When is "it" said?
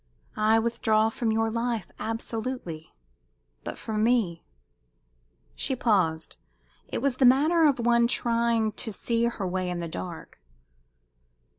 6.87-7.03